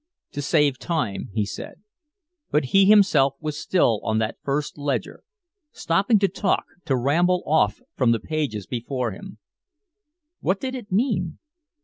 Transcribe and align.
"To 0.31 0.41
save 0.41 0.79
time," 0.79 1.29
he 1.31 1.45
said. 1.45 1.79
But 2.49 2.65
he 2.73 2.85
himself 2.85 3.35
was 3.39 3.55
still 3.59 3.99
on 4.01 4.17
that 4.17 4.39
first 4.41 4.75
ledger, 4.79 5.21
stopping 5.73 6.17
to 6.17 6.27
talk, 6.27 6.65
to 6.85 6.95
ramble 6.97 7.43
off 7.45 7.81
from 7.95 8.11
the 8.11 8.19
pages 8.19 8.65
before 8.65 9.11
him. 9.11 9.37
What 10.39 10.59
did 10.59 10.73
it 10.73 10.91
mean? 10.91 11.37